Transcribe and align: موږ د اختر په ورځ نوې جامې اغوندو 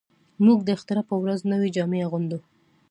موږ 0.45 0.59
د 0.63 0.69
اختر 0.77 0.97
په 1.09 1.15
ورځ 1.23 1.39
نوې 1.51 1.69
جامې 1.75 1.99
اغوندو 2.05 2.39